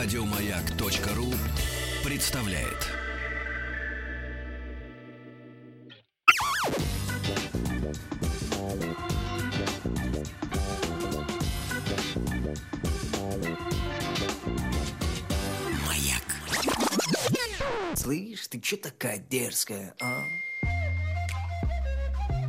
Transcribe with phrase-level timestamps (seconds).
[0.00, 1.34] Радиомаяк.ру
[2.04, 2.86] представляет.
[15.84, 16.22] Маяк.
[17.96, 20.22] Слышь, ты чё такая дерзкая, а?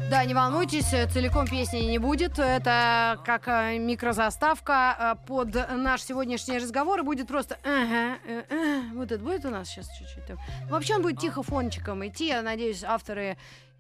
[0.10, 2.40] Да, не волнуйтесь, э, целиком песни не будет.
[2.40, 7.02] Это как э, микрозаставка э, под наш сегодняшний разговор.
[7.02, 8.82] И будет просто ага, э.
[8.96, 10.36] вот это будет у нас сейчас чуть-чуть.
[10.68, 12.26] Вообще он будет тихо фончиком идти.
[12.26, 13.38] Я надеюсь, авторы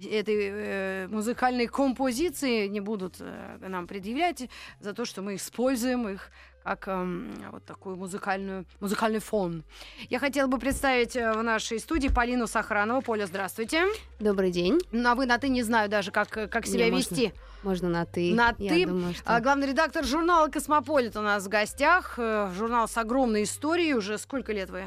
[0.08, 6.32] этой э, музыкальной композиции не будут э, нам предъявлять за то, что мы используем их
[6.64, 9.64] как эм, вот такую музыкальную, музыкальный фон.
[10.10, 13.02] Я хотела бы представить э, в нашей студии Полину Сохранову.
[13.02, 13.86] Поля, здравствуйте.
[14.20, 14.80] Добрый день.
[14.92, 17.34] На вы, на ты не знаю даже, как, э, как себя Не, можно вести.
[17.64, 18.34] Можно на ты.
[18.34, 18.86] На Я ты.
[18.86, 22.16] думаю, что- А, главный редактор журнала «Космополит» у нас в гостях.
[22.18, 23.94] Э, Журнал с огромной историей.
[23.96, 24.84] Уже сколько лет вы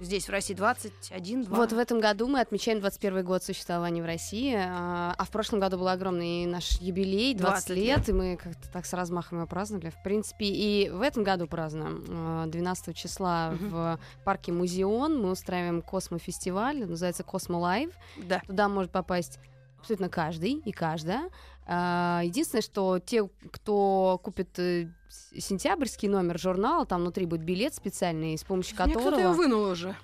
[0.00, 0.54] здесь, в России?
[0.54, 1.56] 21, 2?
[1.56, 5.60] Вот в этом году мы отмечаем 21 год существования в России, а а в прошлом
[5.60, 9.46] году был огромный наш юбилей, 20, 20 лет, и мы как-то так с размахом его
[9.46, 9.90] праздновали.
[9.90, 12.04] В принципе, и в этом году празднуем.
[12.08, 13.70] А, 12 числа Мгм.
[13.70, 17.90] в парке Музеон мы устраиваем космофестиваль, называется Космо Лайв.
[18.16, 18.40] Да.
[18.46, 19.38] Туда может попасть
[19.78, 21.30] абсолютно каждый и каждая.
[21.72, 28.36] А, Единственное, что те, кто купит э, сентябрьский номер журнала, там внутри будет билет специальный,
[28.36, 29.20] с помощью Мне кто-то которого...
[29.20, 29.94] его вынул уже.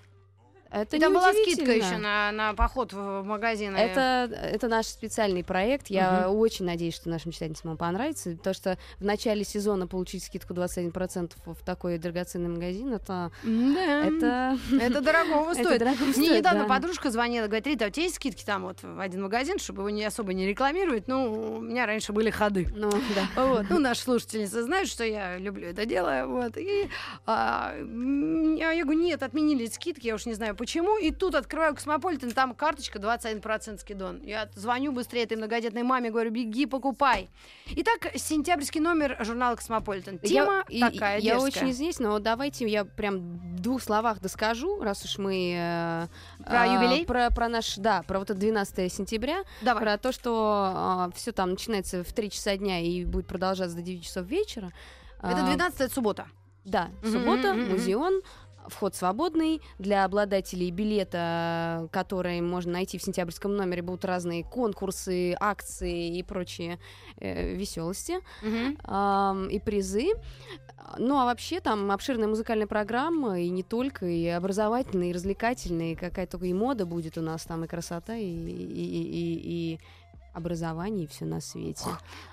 [0.71, 3.75] Это там была скидка еще на, на поход в магазин.
[3.75, 5.89] Это, это наш специальный проект.
[5.89, 8.37] Я очень надеюсь, что нашим читательницам он понравится.
[8.37, 13.31] То, что в начале сезона получить скидку 21% в такой драгоценный магазин, это...
[13.43, 14.07] Да.
[14.07, 15.79] Это, Это дорогого это стоит.
[15.81, 16.69] дорого Мне недавно да.
[16.69, 19.83] подружка звонила, говорит, Рита, а у тебя есть скидки там вот в один магазин, чтобы
[19.83, 21.09] его не особо не рекламировать?
[21.09, 22.69] Ну, у меня раньше были ходы.
[22.75, 23.27] Ну, да.
[23.47, 23.67] Вот.
[23.71, 26.25] Ну, наши слушательницы знают, что я люблю это дело.
[26.27, 26.57] Вот.
[26.57, 26.89] И
[27.25, 27.75] а,
[28.57, 30.99] я я говорю, нет, отменили скидки, я уж не знаю почему.
[30.99, 34.21] И тут открываю Космополитен, там карточка 21% скидон.
[34.23, 37.29] Я звоню быстрее этой многодетной маме, говорю, беги, покупай.
[37.67, 40.19] Итак, сентябрьский номер журнала Космополитен.
[40.19, 41.43] Тема я, и- такая Я дерзкая.
[41.63, 45.55] очень извиняюсь, но давайте я прям в двух словах доскажу, раз уж мы...
[45.57, 46.07] э,
[46.45, 47.05] Про а, юбилей?
[47.07, 49.43] Про, про наш, да, про вот это 12 сентября.
[49.63, 49.83] Давай.
[49.83, 54.03] Про то, что все там начинается в 3 часа дня и будет продолжаться до 9
[54.05, 54.73] часов вечера.
[55.19, 56.27] Это А, 12 суббота.
[56.65, 57.71] Да, Мгм, суббота, мгм.
[57.71, 58.23] музеон.
[58.69, 59.61] Вход свободный.
[59.79, 66.79] Для обладателей билета, который можно найти в сентябрьском номере, будут разные конкурсы, акции и прочие
[67.19, 68.15] э, веселости
[68.85, 70.07] ам, и призы.
[70.99, 75.97] Ну, а вообще там обширная музыкальная программа, и не только, и образовательная, и развлекательная, и
[75.97, 79.81] какая только и мода будет у нас там, и красота, и, и, и- и- и
[80.37, 81.85] образование, и все на свете.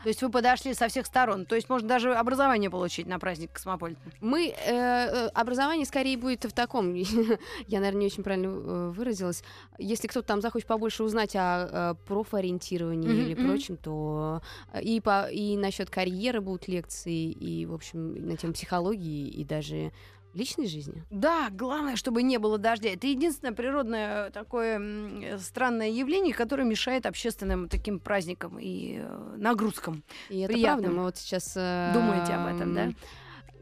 [0.03, 1.45] То есть вы подошли со всех сторон.
[1.45, 4.11] То есть можно даже образование получить на праздник Космополитен.
[4.19, 6.93] Мы э, э, образование скорее будет в таком,
[7.67, 9.43] я, наверное, не очень правильно э, выразилась.
[9.77, 13.47] Если кто-то там захочет побольше узнать о, э, профориентировании Мгм, или мгм.
[13.47, 14.41] прочем, то
[14.81, 19.91] и по и насчет карьеры будут лекции, и в общем на тему психологии и даже
[20.33, 21.03] личной жизни.
[21.09, 22.89] Да, главное, чтобы не было дождя.
[22.89, 29.35] Это единственное природное такое м, э, странное явление, которое мешает общественным таким праздникам и э,
[29.37, 30.03] нагрузкам.
[30.29, 30.81] И это Приятно.
[30.83, 30.97] правда.
[30.99, 32.83] Мы вот сейчас э, Думаете об этом, да?
[32.85, 32.95] м,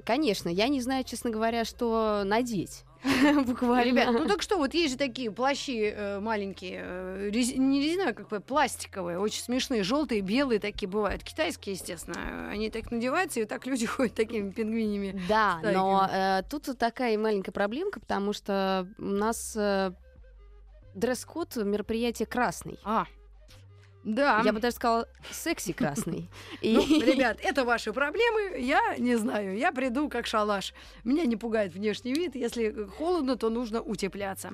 [0.05, 2.83] Конечно, я не знаю, честно говоря, что надеть.
[3.45, 3.89] Буквально.
[3.89, 8.13] Ребят, ну так что, вот есть же такие плащи э, маленькие, э, рез- не резиновые,
[8.13, 12.49] как бы пластиковые, очень смешные, желтые, белые такие бывают, китайские, естественно.
[12.49, 15.19] Они так надеваются, и так люди ходят такими пингвинями.
[15.27, 15.73] Да, стайками.
[15.73, 19.91] но э, тут вот такая маленькая проблемка, потому что у нас э,
[20.93, 22.79] дресс-код мероприятия красный.
[22.83, 23.05] А,
[24.03, 24.41] да.
[24.43, 26.29] Я бы даже сказала секси красный.
[26.61, 30.73] И- Ну, ребят, это ваши проблемы, я не знаю, я приду как шалаш.
[31.03, 34.51] Меня не пугает внешний вид, если холодно, то нужно утепляться.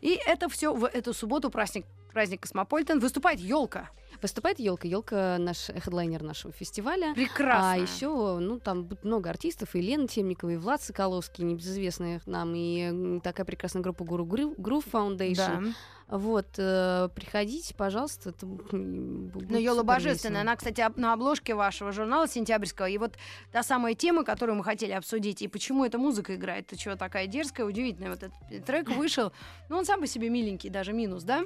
[0.00, 3.90] И это все в эту субботу праздник праздник Космополитен выступает елка.
[4.22, 4.86] Выступает елка.
[4.86, 7.12] Елка наш хедлайнер нашего фестиваля.
[7.12, 7.72] Прекрасно.
[7.72, 12.52] А еще, ну, там будет много артистов, и Лена Темникова, и Влад Соколовский, небезызвестных нам,
[12.54, 15.34] и такая прекрасная группа Guru Groo- Groove Foundation.
[15.34, 15.62] Да.
[16.08, 18.30] Вот, э, приходите, пожалуйста.
[18.30, 22.86] Это м, будет Но Йола Божественная, она, кстати, на обложке вашего журнала сентябрьского.
[22.88, 23.14] И вот
[23.52, 27.26] та самая тема, которую мы хотели обсудить, и почему эта музыка играет, ты чего такая
[27.26, 28.10] дерзкая, удивительная.
[28.10, 29.32] Вот этот трек вышел,
[29.68, 31.44] ну, он сам по себе миленький, даже минус, да?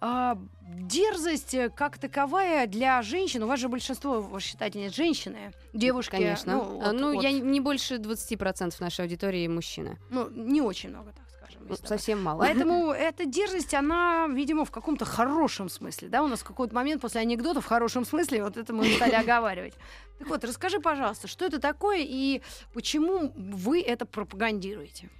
[0.00, 6.12] А, дерзость э, как таковая для женщин, у вас же большинство, ваших читательниц, женщины, девушки.
[6.12, 6.54] Конечно.
[6.54, 9.98] Ну, А, от- ну, от- я не больше 20% нашей аудитории мужчины.
[10.10, 11.86] ну, не очень много, так скажем.
[11.86, 12.40] Совсем мало.
[12.40, 16.08] Поэтому эта дерзость, она, видимо, в каком-то хорошем смысле.
[16.08, 19.74] Да, у нас какой-то момент после анекдота в хорошем смысле вот это мы стали оговаривать.
[20.18, 22.42] Так вот, расскажи, пожалуйста, что это такое и
[22.74, 25.10] почему вы это пропагандируете?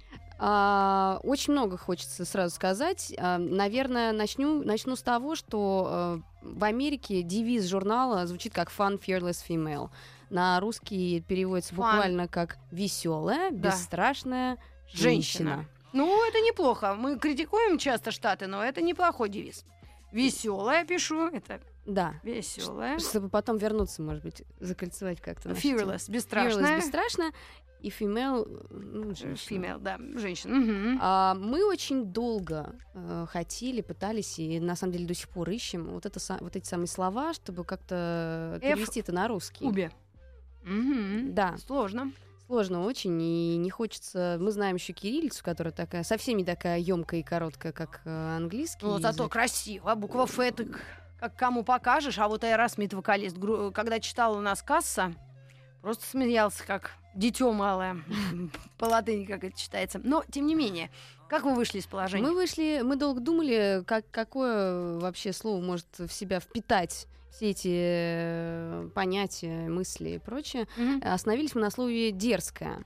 [0.41, 3.13] А, очень много хочется сразу сказать.
[3.17, 8.99] А, наверное, начну, начну с того, что э, в Америке девиз журнала звучит как Fun
[9.05, 9.89] Fearless Female.
[10.29, 11.77] На русский переводится Fun.
[11.77, 13.69] буквально как веселая, Да.
[13.71, 15.49] бесстрашная Женщина.
[15.49, 15.65] женщина.
[15.93, 16.95] Ну, это неплохо.
[16.95, 19.65] Мы критикуем часто Штаты, но это неплохой девиз.
[20.11, 22.15] Веселая пишу, это Да.
[22.23, 22.97] веселая.
[22.99, 25.49] Чтобы потом вернуться, может быть, закольцевать как-то.
[25.49, 26.63] Fearless, бесстрашная.
[26.63, 27.31] Fearless, бесстрашная.
[27.81, 29.65] И female, ну, женщина.
[29.65, 30.55] Female, да, женщина.
[30.55, 30.99] Мгм.
[31.01, 35.85] А, мы очень долго э, хотели, пытались и на самом деле до сих пор ищем
[35.85, 39.63] вот, это, вот эти самые слова, чтобы как-то F перевести это на русский.
[39.63, 39.91] Кубе.
[40.63, 41.33] Мгм.
[41.33, 42.11] Да, Сложно.
[42.49, 44.37] Сложно очень, и не хочется.
[44.39, 48.87] Мы знаем еще кириллицу, которая такая совсем не такая емкая и короткая, как э, английский.
[48.87, 49.31] Ну, зато язык.
[49.31, 49.93] красиво.
[49.93, 50.79] Буква Ф к-
[51.19, 52.17] как кому покажешь.
[52.17, 55.13] А вот Эра Смит, вокалист, гру- когда читал у нас касса,
[55.83, 58.01] просто смеялся, как дитё малое.
[58.79, 60.01] По латыни, как это читается.
[60.03, 60.89] Но, тем не менее,
[61.29, 62.25] как вы вышли из положения?
[62.25, 67.69] Мы вышли, мы долго думали, как, какое вообще слово может в себя впитать все эти
[67.71, 70.67] э, понятия, мысли и прочее.
[70.77, 71.01] Мгм.
[71.03, 72.83] Остановились мы на слове дерзкая.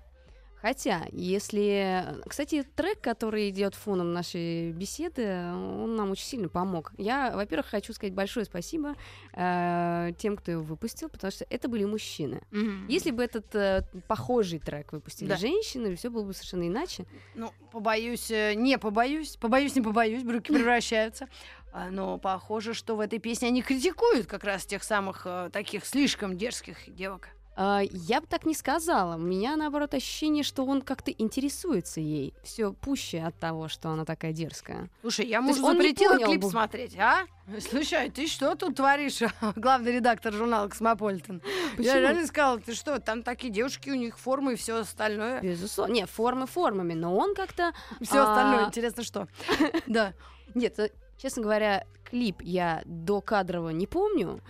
[0.63, 2.05] Хотя, если...
[2.25, 6.93] Кстати, трек, который идет фоном нашей беседы, он нам очень сильно помог.
[6.97, 8.95] Я, во-первых, хочу сказать большое спасибо
[9.33, 12.43] э, тем, кто его выпустил, потому что это были мужчины.
[12.51, 12.87] Мгм.
[12.87, 15.35] Если бы этот э, похожий трек выпустили Да.
[15.35, 17.07] женщины, все было бы совершенно иначе.
[17.35, 21.27] Ну, побоюсь, э, не побоюсь, побоюсь, не побоюсь, брюки превращаются.
[21.75, 25.85] А, Но похоже, что в этой песне они критикуют как раз тех самых э, таких
[25.87, 27.29] слишком дерзких девок.
[27.55, 29.15] А, Я бы так не сказала.
[29.15, 32.35] У меня, наоборот, ощущение, что он как-то интересуется ей.
[32.43, 34.87] Все пуще от того, что она такая дерзкая.
[35.01, 36.49] Слушай, я не запретила понял клип бы.
[36.51, 37.25] смотреть, а?
[37.59, 39.19] Слушай, ты что тут творишь?
[39.55, 41.41] Главный редактор журнала «Космополитен».
[41.79, 45.41] Я реально сказала, ты что, там такие девушки, у них формы и все остальное.
[45.41, 45.91] Безусловно.
[45.91, 47.73] Не, формы формами, но он как-то...
[48.01, 48.67] Все остальное, А.
[48.67, 49.27] интересно, что?
[49.87, 50.13] Да.
[50.55, 50.91] Нет, э,
[51.23, 54.41] честно говоря, клип я до кадрово не помню.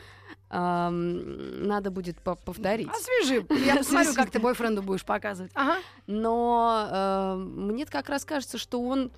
[0.50, 2.88] Ам, надо будет по- повторить.
[2.90, 3.46] Освежи.
[3.66, 5.52] Я посмотрю, как ты бойфренду будешь показывать.
[5.56, 5.78] Ага.
[6.06, 9.12] Но э, мне как раз кажется, что он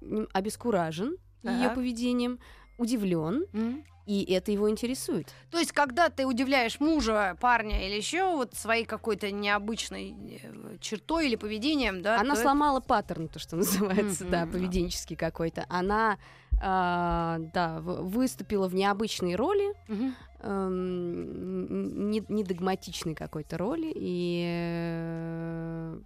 [0.00, 1.74] нем- обескуражен ее Так.
[1.74, 2.38] поведением,
[2.78, 3.84] удивлен, М.
[4.06, 5.30] и это его интересует.
[5.50, 11.26] То есть, когда ты удивляешь мужа, парня или еще вот своей какой-то необычной э, чертой
[11.26, 12.18] или поведением, да?
[12.18, 13.56] Она сломала паттерн, то, что
[14.14, 14.52] называется, да, Мгм.
[14.52, 15.66] поведенческий какой-то.
[15.68, 16.16] Она,
[16.60, 20.14] а, да, выступила в необычной роли, Мгм.
[20.40, 26.00] эм, не, не догматичной какой-то роли, и, э,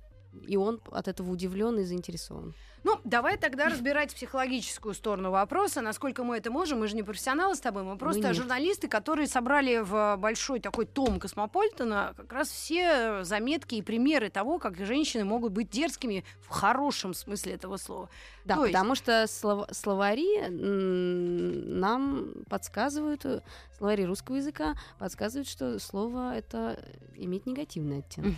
[0.47, 2.55] и он от этого удивлен и заинтересован.
[2.83, 6.81] Ну, давай тогда разбирать психологическую сторону вопроса, насколько мы это можем.
[6.81, 8.37] Мы же не профессионалы с тобой, мы просто нет.
[8.37, 14.59] журналисты, которые собрали в большой такой том Космополитена как раз все заметки и примеры того,
[14.59, 18.09] как женщины могут быть дерзкими в хорошем смысле этого слова.
[18.45, 23.41] Да, То есть- потому что слов- словари нам подсказывают, э,
[23.77, 26.83] словари русского языка подсказывают, что слово это
[27.17, 28.35] имеет негативный оттенок.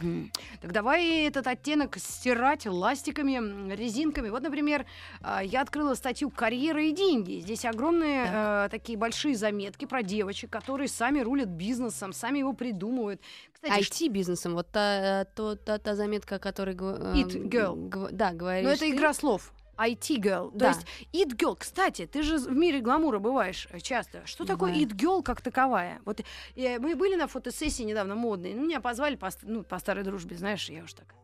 [0.61, 4.29] Так давай этот оттенок стирать ластиками, резинками.
[4.33, 4.87] Вот, например,
[5.21, 7.39] а, я открыла статью «Карьера и деньги».
[7.41, 13.21] Здесь огромные э, такие большие заметки про девочек, которые сами рулят бизнесом, сами его придумывают.
[13.53, 16.75] Кстати, IT-бизнесом, вот та, то- та, та заметка, о которой...
[16.75, 17.77] гва- It girl.
[17.89, 18.91] гва- да, говоришь но это ты.
[18.91, 19.53] игра слов.
[19.79, 20.51] IT girl.
[20.53, 20.69] То Да.
[20.69, 21.57] есть it girl.
[21.59, 24.25] Кстати, ты же в мире гламура бываешь э, часто.
[24.27, 24.87] Что такое Бываю.
[24.89, 26.01] it girl как таковая?
[26.05, 26.21] Вот
[26.57, 28.55] э, мы были на фотосессии недавно модной.
[28.55, 31.15] Ну, меня позвали по, ну, по старой дружбе, знаешь, я уж так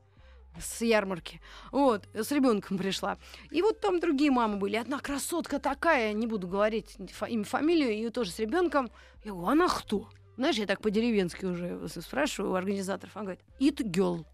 [0.61, 1.41] с ярмарки.
[1.73, 3.19] Вот, с ребенком пришла.
[3.51, 4.77] И вот там другие мамы были.
[4.77, 6.97] Одна красотка такая, не буду говорить
[7.29, 8.91] имя, фамилию, ее тоже с ребенком.
[9.25, 10.09] Я говорю, она кто?
[10.37, 13.17] Знаешь, я так по-деревенски уже спрашиваю у организаторов.
[13.17, 14.25] Она говорит, it girl.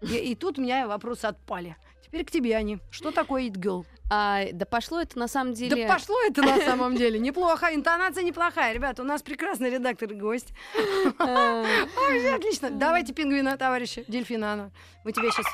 [0.00, 1.76] И, и тут у меня вопросы отпали.
[2.02, 2.78] Теперь к тебе они.
[2.90, 3.86] Что такое it girl?
[4.12, 5.86] А, да пошло это на самом деле...
[5.86, 7.18] Да пошло это на самом деле.
[7.20, 7.72] Неплохо.
[7.72, 8.74] Интонация неплохая.
[8.74, 10.52] Ребята, у нас прекрасный редактор и гость.
[11.20, 12.70] Ой, всё отлично.
[12.70, 14.04] Давайте пингвина, товарищи.
[14.08, 14.72] Дельфинана.
[15.04, 15.46] Мы тебе сейчас...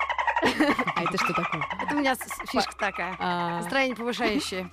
[0.97, 1.63] А это что такое?
[1.83, 2.15] Это у меня
[2.51, 3.15] фишка такая.
[3.19, 4.71] А, Настроение повышающее.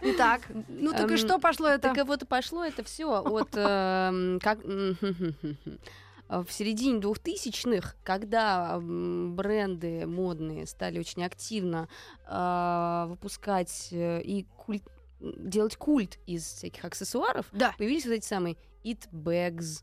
[0.00, 1.94] Итак, ну так и Эм, что пошло это?
[1.94, 4.58] Так вот и пошло это все от эм, как
[6.28, 11.88] в середине двухтысячных, когда бренды модные стали очень активно
[12.26, 14.88] а, выпускать э, и культ-
[15.20, 17.74] делать культ из всяких аксессуаров, Да.
[17.78, 19.82] появились вот эти самые it bags,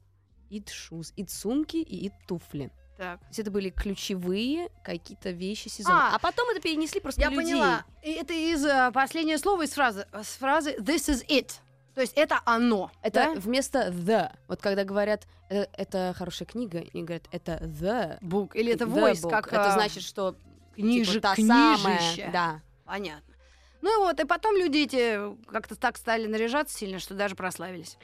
[0.49, 2.71] it shoes, it сумки и it туфли.
[2.97, 3.19] Так.
[3.21, 6.11] То есть это были ключевые какие-то вещи сезона.
[6.11, 7.43] А, А, потом это перенесли просто Я людей.
[7.53, 7.85] поняла.
[8.03, 11.53] И Это из э, последнее слово из фразы, с фразы "This is it".
[11.93, 12.91] То есть это оно.
[13.01, 13.39] Это да?
[13.39, 14.31] вместо the.
[14.47, 18.19] Вот когда говорят, «Э, это хорошая книга, и говорят, это the.
[18.21, 19.29] book или это the voice, book».
[19.29, 20.35] как Это э, значит, что
[20.75, 21.77] книжи, типа, та книжище.
[21.77, 22.31] самая.
[22.31, 22.61] Да.
[22.85, 23.33] Понятно.
[23.81, 27.97] Ну и вот, и потом люди эти как-то так стали наряжаться сильно, что даже прославились.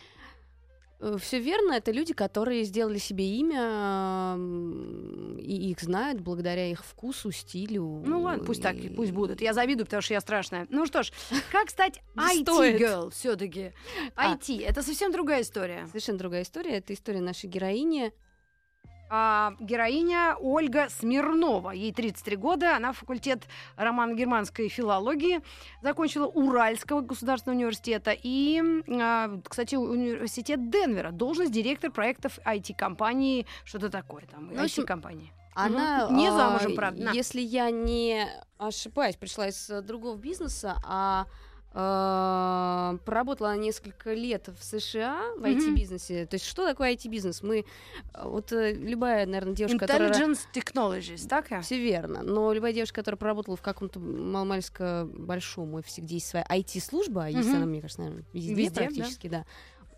[1.19, 4.35] Все верно, это люди, которые сделали себе имя,
[5.39, 8.01] и их знают благодаря их вкусу, стилю.
[8.05, 9.41] Ну ладно, пусть так, и- пусть будут.
[9.41, 10.65] Я завидую, потому что я страшная.
[10.69, 11.11] Ну что ж,
[11.51, 12.01] как стать.
[12.15, 13.73] IT-girl все-таки?
[14.15, 14.33] А.
[14.35, 15.85] IT, это совсем другая история.
[15.87, 16.77] Совершенно другая история.
[16.77, 18.11] Это история нашей героини.
[19.09, 21.71] А, героиня Ольга Смирнова.
[21.71, 22.75] Ей 33 года.
[22.75, 25.41] Она факультет романо-германской филологии.
[25.81, 28.11] Закончила Уральского государственного университета.
[28.11, 31.11] И, а, кстати, университет Денвера.
[31.11, 33.45] Должность директор проектов IT-компании.
[33.63, 34.49] Что-то такое там.
[34.53, 35.31] Ну, IT-компании.
[35.53, 37.11] Она, Не а, замужем, правда.
[37.13, 38.27] Если я не
[38.59, 41.25] ошибаюсь, пришла из э, другого бизнеса, а
[41.77, 45.49] э, проработала она несколько лет в США в Мгм.
[45.49, 46.25] IT-бизнесе.
[46.25, 47.43] То есть что такое IT-бизнес?
[47.43, 47.59] Мы,
[48.13, 50.11] э, вот э, любая, наверное, девушка, которая...
[50.11, 51.51] Intelligence Technologies, так?
[51.51, 51.61] я?
[51.61, 52.23] Все верно.
[52.23, 57.47] Но любая девушка, которая проработала в каком-то маломальско большом офисе, где есть своя IT-служба, есть
[57.49, 57.57] Мгм.
[57.57, 58.81] она, мне кажется, наверное, везде, Везде, да.
[58.81, 59.45] практически, да.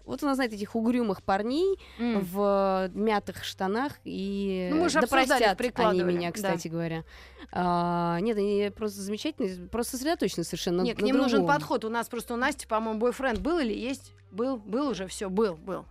[0.09, 2.21] Вот она знает этих угрюмых парней М.
[2.21, 6.33] в мятых штанах и Ну, мы же да простят они меня, да.
[6.33, 7.03] кстати говоря.
[7.51, 10.81] А, нет, они просто замечательные, просто сосредоточены совершенно.
[10.81, 11.55] Нет, к на ним нужен другом.
[11.55, 11.85] подход.
[11.85, 14.13] У нас просто у Насти, по-моему, бойфренд был или есть?
[14.31, 15.85] Был, был уже, все, был, был.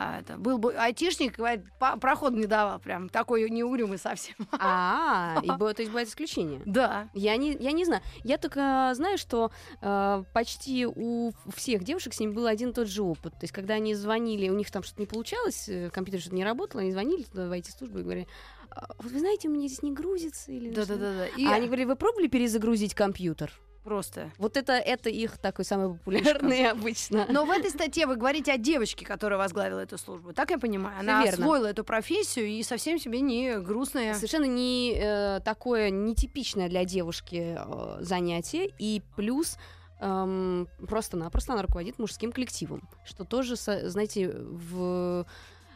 [0.00, 1.64] А, это, был бы айтишник, говорит,
[2.00, 4.36] проход не давал, прям такой неугрюмый совсем.
[4.60, 6.60] А, и бо- то есть бывает исключение.
[6.64, 7.08] Да.
[7.14, 8.00] Я не, я не знаю.
[8.22, 9.50] Я только знаю, что
[9.82, 13.32] э, почти у всех девушек с ним был один и тот же опыт.
[13.32, 16.44] То есть, когда они звонили, у них там что-то не получалось, э, компьютер что-то не
[16.44, 18.28] работал, они звонили туда в IT-службу и говорили,
[18.70, 21.00] «А, вот вы знаете, у меня здесь не грузится или Да, да, что-то».
[21.00, 21.26] да, да.
[21.26, 23.50] И А они говорили, вы пробовали перезагрузить компьютер?
[23.88, 24.30] Просто.
[24.36, 27.26] Вот это, это их такой самый популярный обычно.
[27.30, 30.34] Но в этой статье вы говорите о девочке, которая возглавила эту службу.
[30.34, 30.94] Так я понимаю.
[31.00, 31.44] Она верно.
[31.44, 34.12] освоила эту профессию и совсем себе не грустная.
[34.12, 38.70] Совершенно не э, такое нетипичное для девушки э, занятие.
[38.78, 39.56] И плюс
[40.00, 42.86] эм, просто-напросто она руководит мужским коллективом.
[43.06, 45.24] Что тоже, знаете, в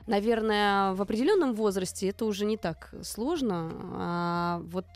[0.06, 3.70] Наверное, в определенном возрасте это уже не так сложно.
[3.94, 4.86] А вот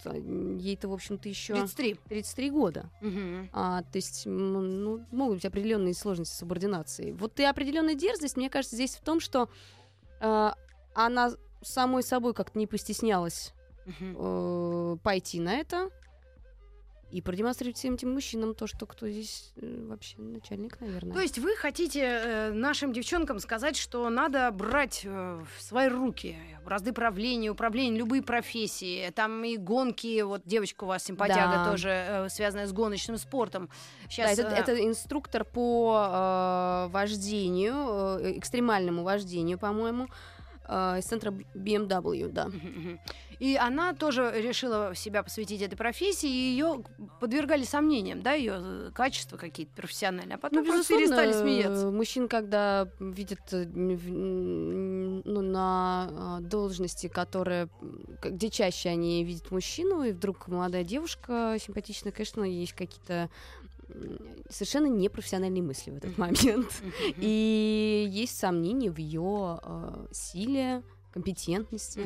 [0.59, 1.95] ей-то, в общем-то, еще 33.
[2.09, 2.91] 33 года.
[3.01, 3.49] Мгм.
[3.53, 7.13] А, то есть, ну, могут быть определенные сложности с субординацией.
[7.13, 9.49] Вот и определенная дерзость, мне кажется, здесь в том, что
[10.21, 10.51] э,
[10.95, 11.33] она
[11.63, 13.53] самой собой как-то не постеснялась
[13.87, 14.17] Мгм.
[14.19, 15.91] э, пойти на это
[17.11, 21.13] и продемонстрировать всем этим мужчинам то, что кто здесь э, вообще начальник, наверное.
[21.13, 26.37] То есть вы хотите э, нашим девчонкам сказать, что надо брать э, в свои руки
[26.65, 31.71] бразды правления, управления, любые профессии, там и гонки, вот девочка у вас симпатяга Да.
[31.71, 33.67] тоже э, связанная с гоночным спортом.
[33.69, 37.75] Да, Сейчас это, это инструктор по э, вождению,
[38.19, 40.09] э, экстремальному вождению, по-моему,
[40.69, 42.51] э, из центра BMW, да.
[43.39, 46.83] И она тоже решила себя посвятить этой профессии, и ее
[47.21, 51.87] подвергали сомнениям, да, ее качества какие-то профессиональные, а потом просто Ну, безусловно, перестали смеяться.
[51.87, 57.69] э, Мужчин, когда видят э, ну, на э, должности, которые,
[58.23, 63.29] где чаще они видят мужчину, и вдруг молодая девушка симпатичная, конечно, есть какие-то
[64.51, 66.83] совершенно непрофессиональные мысли в этот момент.
[67.19, 72.01] И есть сомнения в ее э, силе, компетентности.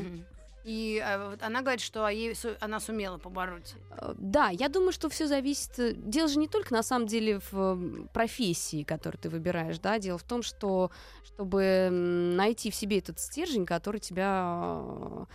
[0.64, 3.75] И э, она говорит, что ей она сумела побороть.
[3.90, 5.79] Э, Да, я думаю, что все зависит.
[5.79, 9.99] э, Дело же не только на самом деле в профессии, которую ты выбираешь, да.
[9.99, 10.90] Дело в том, что
[11.25, 15.26] чтобы найти в себе этот стержень, который тебя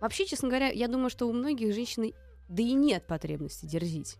[0.00, 2.12] вообще, честно говоря, я думаю, что у многих женщин
[2.48, 4.16] да и нет потребности дерзить.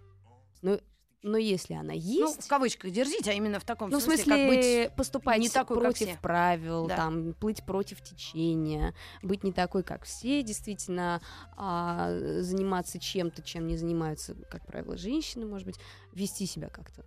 [0.62, 0.78] Но,
[1.22, 4.36] но если она Ну, есть, в кавычках дерзить, а именно в таком ну, смысле, смысле,
[4.36, 6.18] как быть поступать не такой, как против все.
[6.20, 6.96] правил, Да.
[6.96, 11.20] там, плыть против течения, быть не такой, как все, действительно,
[11.56, 12.10] а,
[12.40, 15.78] заниматься чем-то, чем не занимаются, как правило, женщины, может быть,
[16.12, 17.04] вести себя как-то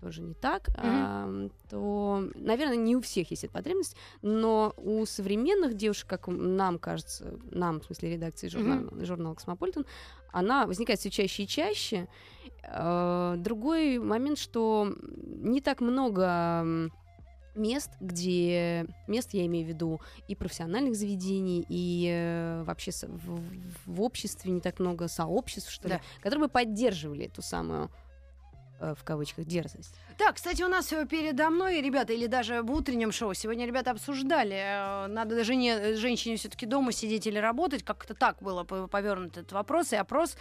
[0.00, 5.74] тоже не так, а, то, наверное, не у всех есть эта потребность, но у современных
[5.74, 9.86] девушек, как нам кажется, нам, в смысле редакции журнала, журнала «Космополитен»,
[10.34, 12.08] она возникает все чаще и чаще.
[12.64, 16.90] Э, Другой момент, что не так много
[17.54, 23.40] мест, где мест, я имею в виду, и профессиональных заведений, и э, вообще в,
[23.86, 26.00] в обществе не так много сообществ, что ли, Да.
[26.20, 27.90] которые бы поддерживали эту самую
[28.80, 29.94] в кавычках дерзость.
[30.18, 33.90] Да, кстати, у нас э, передо мной, ребята, или даже в утреннем шоу, сегодня ребята
[33.90, 38.86] обсуждали, э, надо жене, э, женщине все-таки дома сидеть или работать, как-то так было по-
[38.86, 40.36] повернут этот вопрос и опрос.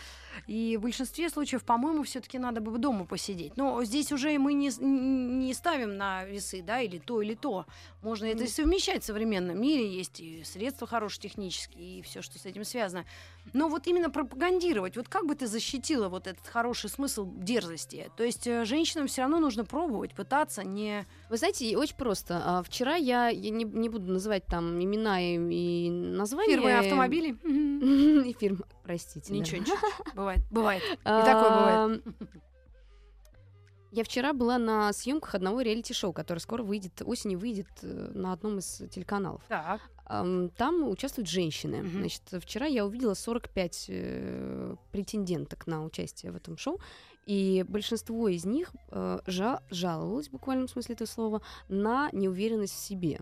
[0.47, 3.55] И в большинстве случаев, по-моему, все-таки надо бы дома посидеть.
[3.57, 7.65] Но здесь уже мы не, не ставим на весы, да, или то, или то.
[8.01, 12.37] Можно это и совмещать в современном мире, есть и средства хорошие технические, и все, что
[12.37, 13.05] с этим связано.
[13.53, 18.09] Но вот именно пропагандировать, вот как бы ты защитила вот этот хороший смысл дерзости?
[18.17, 21.05] То есть э, женщинам все равно нужно пробовать, пытаться, не...
[21.29, 22.41] Вы знаете, очень просто.
[22.43, 26.55] А, Вчера я, я не, не буду называть там имена и, и названия.
[26.55, 27.37] Фирмы автомобилей?
[28.23, 29.33] И фирмы, простите.
[29.33, 29.77] Ничего, ничего.
[30.15, 30.83] Бывает, бывает.
[30.83, 32.03] И такое бывает.
[33.91, 38.57] Я вчера была на съемках одного реалити-шоу, которое скоро выйдет, осенью выйдет э, на одном
[38.57, 39.43] из телеканалов.
[39.47, 39.81] Так.
[40.05, 41.83] Ам, Там участвуют женщины.
[41.83, 41.99] Мгм.
[41.99, 46.79] Значит, вчера я увидела 45 э, претенденток на участие в этом шоу,
[47.25, 52.79] и большинство из них э, жа- жаловалось, в буквальном смысле этого слова, на неуверенность в
[52.79, 53.19] себе.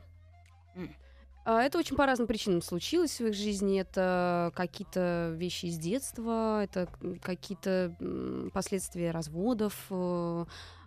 [1.43, 3.79] А, Это очень по разным причинам случилось в их жизни.
[3.79, 6.87] Это какие-то вещи из детства, это
[7.23, 7.95] какие-то
[8.53, 10.45] последствия разводов, э,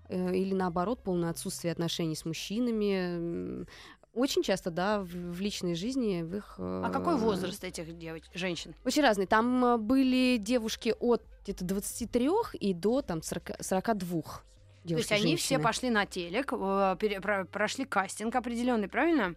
[0.09, 3.66] э, или наоборот, полное отсутствие отношений с мужчинами.
[4.14, 6.54] Очень часто, да, в, в личной жизни, в их...
[6.59, 8.75] А какой возраст этих девочек, женщин?
[8.85, 9.26] Очень разный.
[9.26, 12.30] Там э, были девушки от где-то 23
[12.61, 14.23] и до там 40, 42.
[14.23, 19.35] То есть они все пошли на телек, э, пере- про- прошли кастинг определенный, правильно?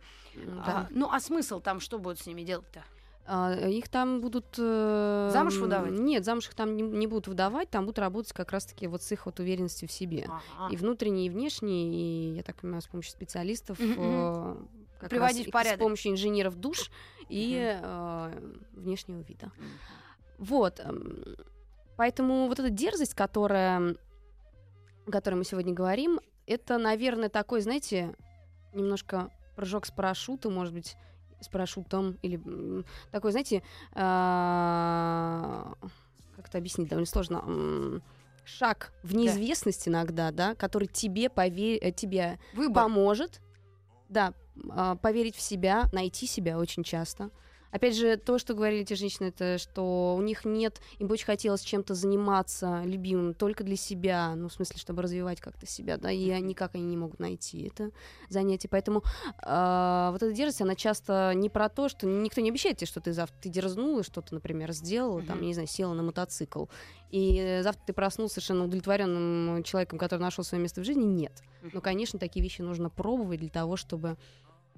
[0.66, 2.84] А, ну а смысл там, что будут с ними делать-то?
[3.30, 4.56] А, их там будут...
[4.58, 5.92] э, Замуж выдавать?
[5.92, 9.12] Нет, замуж их там не, не будут выдавать, там будут работать как раз-таки вот с
[9.12, 10.30] их вот уверенностью в себе.
[10.58, 10.74] Ага.
[10.74, 13.78] И внутренние, и внешние, и, я так понимаю, с помощью специалистов...
[13.82, 14.56] Э,
[15.00, 15.80] как Приводить раз в порядок.
[15.80, 16.90] С помощью инженеров душ
[17.30, 19.52] и э, внешнего вида.
[20.40, 20.80] Вот.
[20.80, 21.36] эм,
[21.98, 23.96] Поэтому вот эта дерзость, которая,
[25.06, 28.16] о которой мы сегодня говорим, это, наверное, такой, знаете,
[28.74, 30.96] немножко прыжок с парашюта, может быть,
[31.40, 33.64] с парашютом, или такой, знаете,
[33.94, 35.74] а,
[36.36, 38.02] как это объяснить, довольно сложно.
[38.46, 42.84] Шаг в неизвестность иногда, да, который тебе, пове- э, тебе Выбор.
[42.84, 43.42] поможет,
[44.08, 44.34] да,
[44.70, 47.30] а, поверить в себя, найти себя очень часто.
[47.78, 51.28] Опять же, то, что говорили эти женщины, это что у них нет, им бы очень
[51.28, 56.12] хотелось чем-то заниматься любимым только для себя, ну, в смысле, чтобы развивать как-то себя, да,
[56.12, 57.92] и никак они не могут найти это
[58.30, 58.68] занятие.
[58.68, 59.04] Поэтому
[59.44, 63.00] а, вот эта дерзость, она часто не про то, что никто не обещает тебе, что
[63.00, 66.66] ты завтра ты дерзнула, что-то, например, сделала, там, я не знаю, села на мотоцикл,
[67.12, 71.44] и э, завтра ты проснулся совершенно удовлетворенным человеком, который нашел свое место в жизни, нет.
[71.62, 74.18] Ну, конечно, такие вещи нужно пробовать для того, чтобы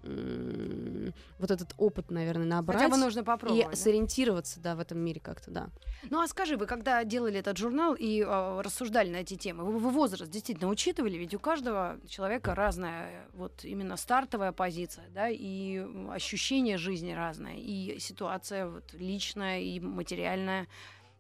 [0.04, 2.82] вот этот опыт, наверное, набрать.
[2.82, 3.70] Хотя бы нужно и попробовать.
[3.70, 3.76] да?
[3.76, 5.70] сориентироваться, да, в этом мире как-то, да.
[6.10, 9.78] Ну а скажи, вы когда делали этот журнал и э, рассуждали на эти темы, вы,
[9.78, 11.18] вы возраст действительно учитывали?
[11.18, 18.00] Ведь у каждого человека разная вот именно стартовая позиция, да, и ощущение жизни разное, и
[18.00, 20.68] ситуация вот личная, и материальная,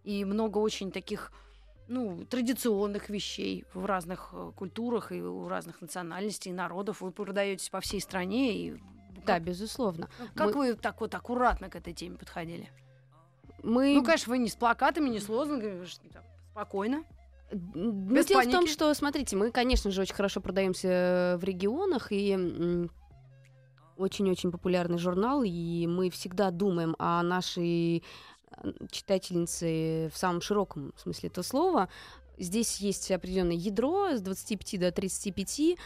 [0.04, 1.32] и много очень таких
[1.89, 7.02] ну, традиционных вещей в разных э, культурах и у разных национальностей, народов.
[7.02, 8.54] Вы продаетесь по всей стране.
[8.54, 8.71] И
[9.25, 10.08] Да, как, безусловно.
[10.36, 12.69] как мы- вы так вот аккуратно к этой теме подходили?
[13.63, 17.04] Мы Ну, конечно, вы не с плакатами, не с лозунгами, вы ж так спокойно.
[17.52, 18.71] Ну, Без дело в том, паники.
[18.71, 22.88] что, смотрите, мы, конечно же, очень хорошо продаемся в регионах, и
[23.97, 28.04] очень-очень популярный журнал, и мы всегда думаем о нашей
[28.91, 31.89] читательнице в самом широком смысле этого слова.
[32.38, 35.77] Здесь есть определенное ядро с 25 до 35,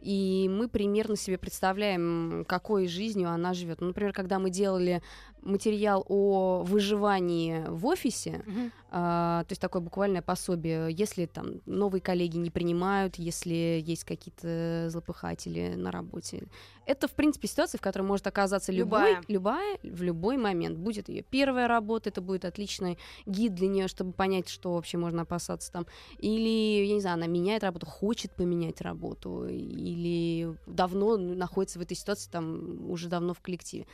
[0.00, 3.80] и мы примерно себе представляем, какой жизнью она живет.
[3.80, 5.02] Ну, например, когда мы делали
[5.46, 8.44] материал о выживании в офисе,
[8.90, 14.88] а, то есть такое буквальное пособие, если там новые коллеги не принимают, если есть какие-то
[14.90, 16.48] злопыхатели на работе.
[16.86, 19.22] Это, в принципе, ситуация, в которой может оказаться любой, Любая.
[19.28, 20.78] любая в любой момент.
[20.78, 25.22] Будет ее первая работа, это будет отличный гид для нее, чтобы понять, что вообще можно
[25.22, 25.86] опасаться там.
[26.18, 31.96] Или, я не знаю, она меняет работу, хочет поменять работу, или давно находится в этой
[31.96, 33.86] ситуации, там, уже давно в коллективе.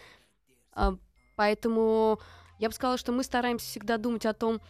[1.43, 2.21] А, Поэтому
[2.59, 4.61] я бы сказала, что мы стараемся всегда думать о том,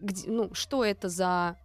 [0.00, 1.56] где, ну, что это за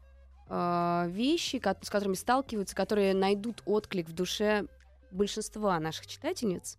[0.48, 4.68] э, вещи, ко- с которыми сталкиваются, которые найдут отклик в душе
[5.12, 6.78] большинства наших читательниц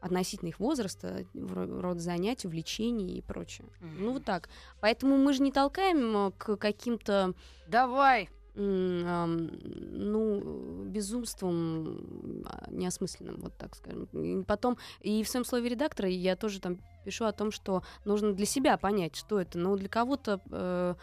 [0.00, 3.66] относительно их возраста, рода занятий, увлечений и прочее.
[3.80, 4.48] Ну, вот так.
[4.80, 7.34] Поэтому мы же не толкаем э, к каким-то
[7.66, 8.30] Давай.
[8.56, 10.40] Ну,
[10.84, 14.04] безумством а, неосмысленным, вот так скажем.
[14.12, 18.32] И потом, и в своем слове редактора я тоже там пишу о том, что нужно
[18.32, 19.58] для себя понять, что это.
[19.58, 20.94] Ну, для кого-то э,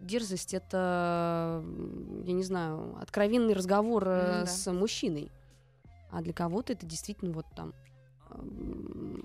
[0.00, 1.64] дерзость это,
[2.24, 4.46] я не знаю, откровенный разговор э, М, да.
[4.46, 5.30] с мужчиной.
[6.10, 7.72] А для кого-то это действительно вот там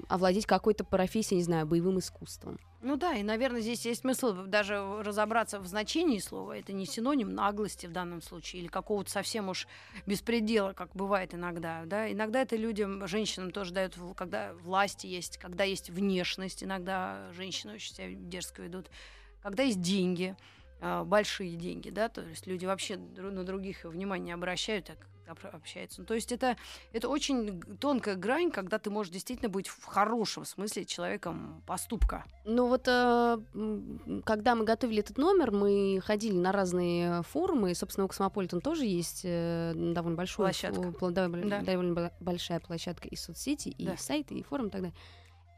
[0.10, 2.60] овладеть какой-то профессией, не знаю, боевым искусством.
[2.82, 6.58] Ну да, и, наверное, здесь есть смысл даже разобраться в значении слова.
[6.58, 9.68] Это не синоним наглости в данном случае или какого-то совсем уж
[10.06, 11.84] беспредела, как бывает иногда.
[11.86, 12.12] Да?
[12.12, 17.94] Иногда это людям, женщинам тоже дают, когда власти есть, когда есть внешность, иногда женщины очень
[17.94, 18.90] себя дерзко ведут,
[19.42, 20.38] когда есть деньги,
[20.80, 26.02] а, большие деньги, да, то есть люди вообще на других внимания обращают, так об- общаются.
[26.02, 26.58] Ну, то есть это,
[26.94, 32.26] это очень тонкая грань, когда ты можешь действительно быть в хорошем смысле человеком поступка.
[32.46, 33.38] Ну вот, э,
[34.26, 38.86] когда мы готовили этот номер, мы ходили на разные форумы, и, собственно, у Космополитен тоже
[38.86, 40.94] есть э, довольно большой Площадка.
[41.12, 41.62] довольно, Да.
[41.62, 43.98] довольно бо- большая площадка и соцсети, и Да.
[43.98, 44.96] сайты, и форум и так далее.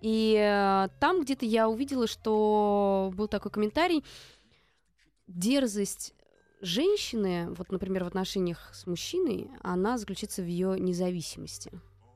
[0.02, 4.04] И э, там где-то я увидела, что был такой комментарий,
[5.28, 6.14] дерзость
[6.62, 11.72] женщины, вот, например, в отношениях с мужчиной, она заключается в ее независимости.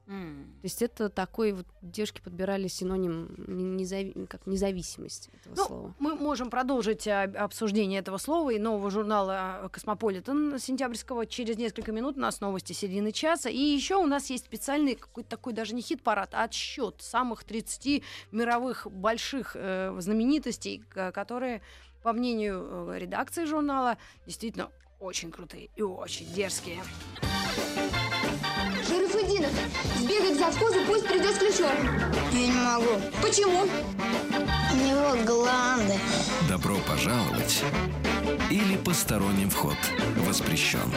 [0.06, 5.96] То есть это такой вот девушки подбирали синоним не- незави- как независимость этого Ну, слова.
[5.98, 12.18] Мы можем продолжить а, обсуждение этого слова и нового журнала «Космополитен» сентябрьского через несколько минут.
[12.18, 13.50] У нас новости середины часа.
[13.50, 18.04] И еще у нас есть специальный какой-то такой даже не хит-парад, а отсчет самых 30
[18.34, 21.62] мировых больших э, знаменитостей, которые,
[22.04, 26.84] по мнению э, редакции журнала, действительно очень крутые и очень дерзкие.
[28.88, 29.52] Шарафудинов,
[29.98, 31.72] сбегай к завхозу, пусть придет с ключом.
[32.32, 33.02] Я не могу.
[33.22, 33.64] Почему?
[33.64, 35.96] У него гланды.
[36.50, 37.64] Добро пожаловать
[38.50, 39.78] или посторонним вход
[40.18, 40.92] воспрещен.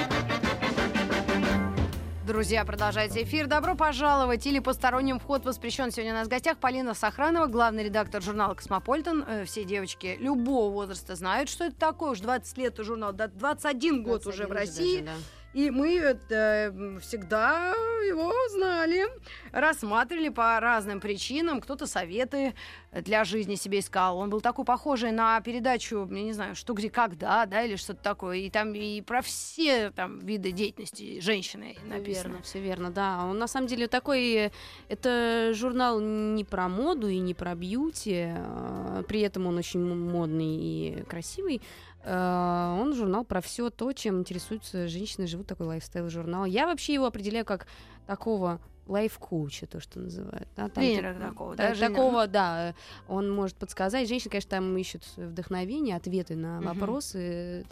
[2.26, 3.46] Друзья, продолжается эфир.
[3.46, 5.92] Добро пожаловать или посторонним вход воспрещен.
[5.92, 9.24] Сегодня у нас в гостях Полина Сохранова, главный редактор журнала «Космополитен».
[9.28, 12.10] Э, Все девочки любого возраста знают, что это такое.
[12.10, 15.00] Уж 20 лет у журнала, да, 21 год уже в 21 России.
[15.02, 15.12] даже, да.
[15.56, 17.70] И мы м, всегда
[18.06, 19.06] его знали,
[19.52, 21.62] рассматривали по разным причинам.
[21.62, 22.54] Кто-то советы
[22.92, 24.18] для жизни себе искал.
[24.18, 28.02] Он был такой похожий на передачу, я не знаю, что где когда, да, или что-то
[28.02, 28.36] такое.
[28.36, 32.32] И там и про все там виды деятельности женщины написано.
[32.32, 33.24] верно, все верно, да.
[33.24, 34.50] Он на самом деле такой, э,
[34.90, 40.56] это журнал не про моду и не про бьюти, э, при этом он очень модный
[40.58, 41.62] и красивый.
[42.06, 46.44] Э, Он журнал про все то, чем интересуются женщины, живут такой лайфстайл-журнал.
[46.44, 47.66] Я вообще его определяю как
[48.06, 50.46] такого лайф-коуча, то, что называют.
[50.54, 51.88] Да, там Тренера ты- такого, да, да, Женя?
[51.94, 52.74] такого, да, э,
[53.08, 54.06] он может подсказать.
[54.08, 56.66] Женщины, конечно, там ищут вдохновение, ответы на Мгм.
[56.68, 57.66] вопросы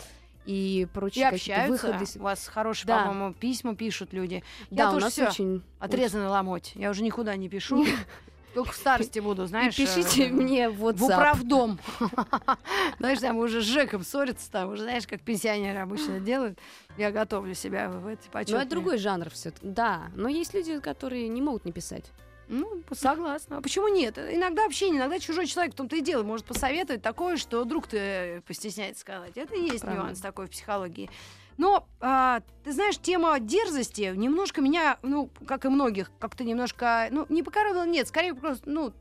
[0.44, 1.86] и И прочие какие-то общаются.
[1.92, 2.18] выходы.
[2.18, 3.06] У вас хорошие, Да.
[3.06, 4.42] по-моему, письма пишут люди.
[4.70, 6.72] Да, Я у тоже нас очень Отрезанный ломоть.
[6.74, 7.84] Я уже никуда не пишу.
[8.54, 9.78] Только в старости буду, знаешь.
[9.78, 11.04] и пишите э, мне в В WhatsApp.
[11.04, 11.78] управдом.
[12.98, 16.58] Знаешь, там уже с Жеком ссорятся, там уже, знаешь, как пенсионеры обычно делают.
[16.96, 18.62] Я готовлю себя в эти почетные.
[18.62, 22.04] это другой жанр все Да, но есть люди, которые не могут не писать.
[22.46, 23.56] Ну, согласна.
[23.58, 24.18] А почему нет?
[24.18, 28.42] Иногда общение, иногда чужой человек в том-то и дело может посоветовать такое, что друг ты
[28.46, 29.32] постесняется сказать.
[29.36, 31.10] Это и есть нюанс такой в психологии.
[31.56, 37.26] Но, а, ты знаешь, тема дерзости немножко меня, ну, как и многих, как-то немножко, ну,
[37.28, 38.92] не покоробила, нет, скорее просто, ну,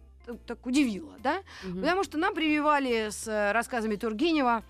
[0.46, 1.42] так удивила, да?
[1.64, 1.82] Мгм.
[1.82, 4.64] Потому что нам прививали с э, рассказами Тургенева,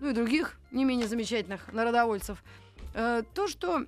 [0.00, 2.42] ну и других не менее замечательных народовольцев,
[2.94, 3.86] э, то, что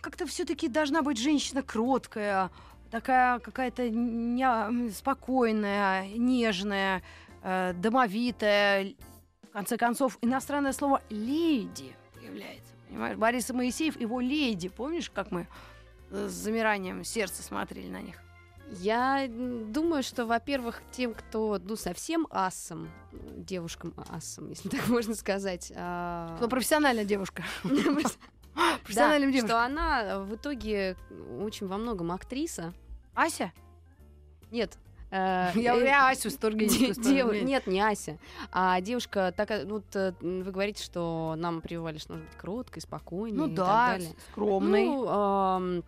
[0.00, 2.50] как-то все-таки должна быть женщина кроткая,
[2.90, 7.02] такая какая-то м, спокойная, нежная,
[7.42, 8.94] э, домовитая.
[9.56, 12.74] В конце концов, иностранное слово «леди» появляется.
[12.90, 13.16] Понимаешь?
[13.16, 14.68] Борис Моисеев, его «леди».
[14.68, 15.48] Помнишь, как мы
[16.10, 18.16] э, с замиранием сердца смотрели на них?
[18.72, 25.72] Я думаю, что, во-первых, тем, кто, ну, совсем асом, девушкам асом, если так можно сказать,
[25.74, 27.42] а, Ну, профессиональная девушка.
[28.82, 29.48] Профессиональная девушка.
[29.48, 30.98] что она в итоге
[31.40, 32.74] очень во многом актриса.
[33.14, 33.54] Ася?
[34.50, 34.76] Нет.
[35.10, 37.46] Э, Я, э, я Асю с Тургеневской Де- стороны, дев- блин.
[37.46, 38.18] Нет, не Ася.
[38.52, 43.36] А девушка такая, вот э, вы говорите, что нам прививали, что нужно быть кроткой, спокойной
[43.38, 44.10] Ну и так да, далее.
[44.30, 44.86] скромный.
[44.86, 45.82] Ну,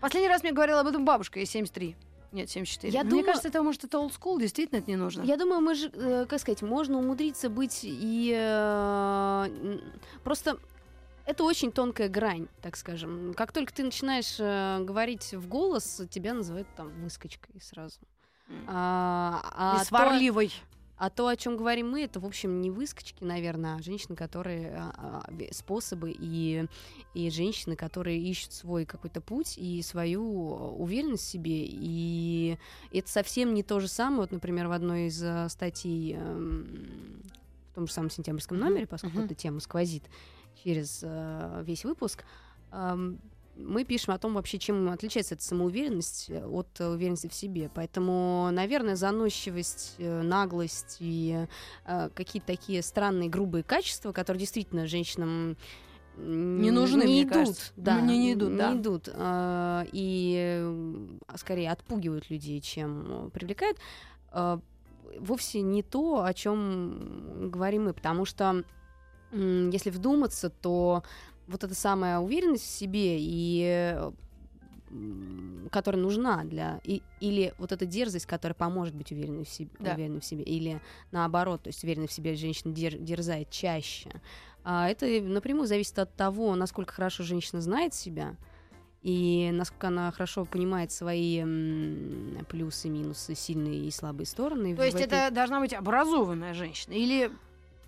[0.00, 1.96] Последний раз мне говорила об этом бабушка, ей 73.
[2.32, 2.92] Нет, 74.
[2.92, 5.22] Я Мне думаю- кажется, это может это old school, действительно это не нужно.
[5.22, 9.78] я думаю, мы же, э, как сказать, можно умудриться быть и э,
[10.24, 10.58] просто
[11.26, 13.34] это очень тонкая грань, так скажем.
[13.34, 17.98] Как только ты начинаешь э, говорить в голос, тебя называют там выскочкой сразу.
[18.48, 18.64] М.
[18.66, 20.52] А, а И то- сварливой.
[20.96, 24.76] А то, о чем говорим мы, это, в общем, не выскочки, наверное, а женщины, которые
[24.76, 26.66] а, а, способы и,
[27.14, 30.22] и женщины, которые ищут свой какой-то путь и свою
[30.78, 31.64] уверенность в себе.
[31.66, 32.58] И
[32.92, 34.20] это совсем не то же самое.
[34.20, 37.22] Вот, например, в одной из а, статей эм,
[37.74, 39.26] том же самом сентябрьском номере, поскольку Мгм.
[39.26, 40.04] эта тема сквозит
[40.62, 42.24] через э, весь выпуск,
[42.72, 43.18] эм,
[43.56, 47.70] мы пишем о том вообще, чем отличается эта самоуверенность э, от э, уверенности в себе.
[47.74, 51.46] Поэтому, наверное, заносчивость, э, наглость и
[51.86, 55.56] э, какие-то такие странные, грубые качества, которые действительно женщинам
[56.16, 57.72] Не нужны, не мне идут, кажется.
[57.76, 58.74] да, Мне не идут, да.
[58.74, 63.78] идут, э, и э, скорее отпугивают людей, чем э, привлекают.
[64.32, 64.58] Э,
[65.18, 68.64] вовсе не то, о чем говорим мы, потому что
[69.34, 71.02] если вдуматься, то
[71.48, 73.96] вот эта самая уверенность в себе и
[75.72, 79.94] которая нужна для и, или вот эта дерзость, которая поможет быть уверенной в себе, Да.
[79.94, 84.10] уверенной в себе, или наоборот, то есть уверенной в себе женщина дер- дерзает чаще.
[84.62, 88.36] А это напрямую зависит от того, насколько хорошо женщина знает себя
[89.02, 91.42] и насколько она хорошо понимает свои
[92.48, 94.76] плюсы, минусы, сильные и слабые стороны.
[94.76, 97.30] То есть этой- это должна быть образованная женщина или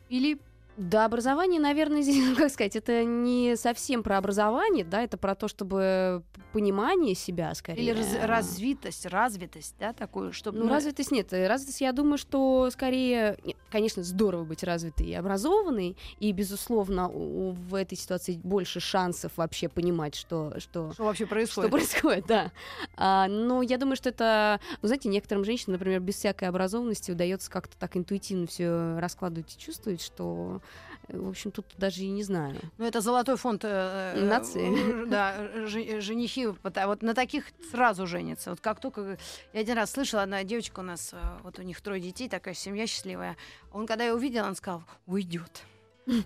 [0.09, 0.39] или
[0.77, 5.35] Да, образование, наверное, здесь, ну, как сказать, это не совсем про образование, да, это про
[5.35, 7.83] то, чтобы понимание себя скорее.
[7.83, 11.33] или раз- развитость, развитость, да, такую, чтобы Ну, развитость нет.
[11.33, 17.09] Э, Развитость, я думаю, что скорее, не, конечно, здорово быть развитой и образованной, и, безусловно,
[17.09, 21.71] у- в этой ситуации больше шансов вообще понимать, что, что, что вообще что происходит.
[21.71, 22.53] происходит, да.
[22.97, 27.51] А, но я думаю, что это, ну, знаете, некоторым женщинам, например, без всякой образованности удается
[27.51, 30.61] как-то так интуитивно все раскладывать и чувствовать, что,
[31.09, 32.57] в общем, тут даже и не знаю.
[32.79, 33.69] Ну, это золотой фонд э,
[34.17, 35.03] э, Нации.
[35.05, 35.35] э, Да,
[35.67, 38.51] жи- женихи, вот на таких сразу женятся.
[38.51, 39.19] Вот как только...
[39.53, 42.55] Я один раз слышала, одна девочка у нас, э, вот у них трое детей, такая
[42.55, 43.37] семья счастливая.
[43.73, 45.63] Он, когда я увидела, он сказал, уйдет.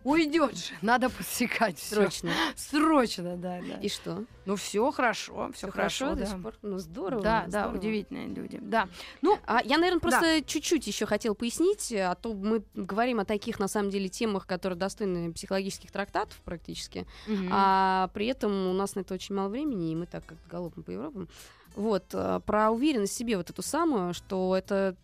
[0.04, 1.78] Уйдет же, надо подсекать.
[1.78, 2.30] Срочно.
[2.54, 3.76] Срочно, да, да.
[3.80, 4.24] И что?
[4.44, 6.26] Ну, все хорошо, все хорошо, до да.
[6.26, 6.54] сих пор?
[6.62, 7.22] Ну, здорово.
[7.22, 7.78] Да, да, здорово.
[7.78, 8.58] удивительные люди.
[8.60, 8.88] Да.
[9.22, 13.58] Ну, А я, наверное, просто чуть-чуть еще хотела пояснить, а то мы говорим о таких,
[13.58, 17.06] на самом деле, темах, которые достойны психологических трактатов практически,
[17.50, 20.82] а при этом у нас на это очень мало времени, и мы так как галопом
[20.82, 21.28] по Европам.
[21.76, 24.96] Вот, э, про уверенность в себе вот эту самую, что это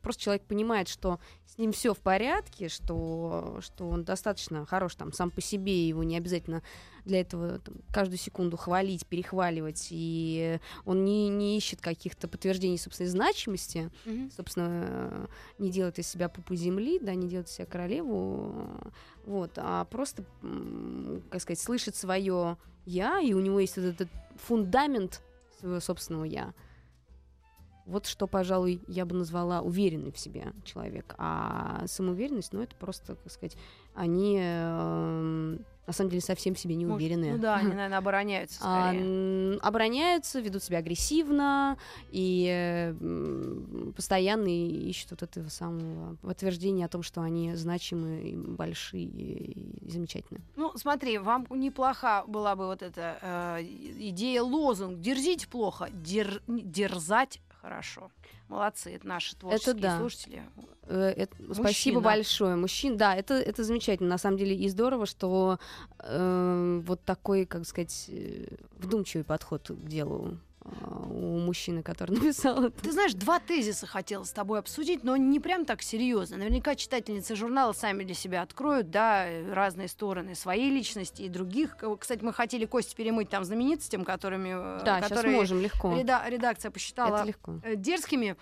[0.00, 5.12] просто человек понимает, что с ним все в порядке, что, что он достаточно хорош там
[5.12, 6.62] сам по себе, его не обязательно
[7.04, 13.10] для этого там, каждую секунду хвалить, перехваливать, и он не, не ищет каких-то подтверждений собственной
[13.10, 14.30] значимости, Мгм.
[14.30, 15.26] собственно, э,
[15.58, 18.70] не делает из себя пупу земли, да, не делает из себя королеву,
[19.26, 20.24] вот, а просто,
[21.30, 25.22] как сказать, слышит свое я, и у него есть вот этот фундамент
[25.58, 26.54] своего собственного я.
[27.86, 31.14] Вот что, пожалуй, я бы назвала уверенный в себе человек.
[31.18, 33.56] А самоуверенность, ну, это просто, как сказать,
[33.94, 37.32] они эм, на самом деле совсем в себе не Может, уверены.
[37.32, 39.02] Ну да, они, наверное, обороняются А, скорее.
[39.54, 41.78] м, обороняются, ведут себя агрессивно
[42.10, 42.92] и
[43.94, 50.42] постоянно ищут вот этого самого подтверждения о том, что они значимы, большие и замечательные.
[50.56, 53.18] Ну, смотри, вам неплоха была бы вот эта
[53.60, 58.10] э, идея лозунг «Дерзить плохо, дер- дерзать хорошо».
[58.48, 59.98] Молодцы, это наши творческие да.
[59.98, 60.42] слушатели.
[60.84, 62.54] Э, это- спасибо большое.
[62.54, 65.58] Мужчин, да, это, это замечательно, на самом деле, и здорово, что
[65.98, 68.46] э, вот такой, как сказать, э,
[68.78, 70.38] вдумчивый подход к делу
[71.10, 72.82] у мужчины, который написал это.
[72.82, 76.36] Ты знаешь, два тезиса хотела с тобой обсудить, но не прям так серьезно.
[76.36, 81.76] Наверняка читательницы журнала сами для себя откроют, да, разные стороны своей личности и других.
[81.98, 84.50] Кстати, мы хотели Кости перемыть там знаменитостям, которыми
[84.80, 85.92] э, Да, сейчас которые можем легко.
[85.96, 87.54] реда- редакция посчитала Это легко.
[87.64, 88.36] э, дерзкими.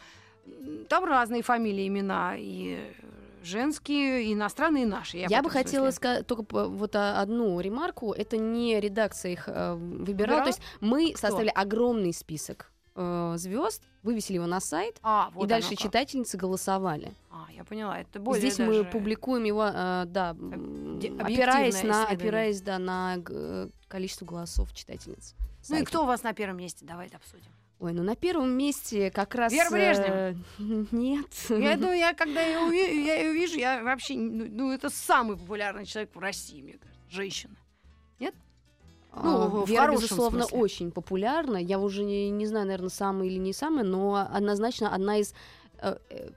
[0.89, 2.93] Там разные фамилии, имена, и э,
[3.45, 5.19] женские, иностранные, и наши.
[5.19, 8.13] Я, в бы хотела сказать только вот а, одну ремарку.
[8.13, 10.05] Это не редакция их э, выбирала.
[10.05, 10.41] Выбирала?
[10.43, 15.71] То есть мы составили огромный список звезд, вывесили его на сайт, А, вот и дальше
[15.71, 15.79] как.
[15.81, 17.13] читательницы голосовали.
[17.29, 20.31] А, я поняла, это более Здесь мы даже- публикуем его, э, да,
[21.19, 25.35] опираясь на, опираясь да, на г- количество голосов читательниц.
[25.69, 26.85] Ну и кто у вас на первом месте?
[26.85, 27.51] Давайте обсудим.
[27.85, 29.53] Ой, ну на первом месте как раз...
[29.53, 30.35] Вера э,
[30.91, 31.27] Нет.
[31.51, 35.37] Я думаю, я когда ее увижу, я ее вижу, я вообще, ну, ну, это самый
[35.37, 37.55] популярный человек в России, мне кажется, женщина.
[39.23, 40.59] Ну, в А, Вера, безусловно, смысле.
[40.59, 41.57] очень популярна.
[41.59, 45.35] Я уже не, не знаю, наверное, самая или не самая, но однозначно одна из...
[45.83, 46.31] э, э,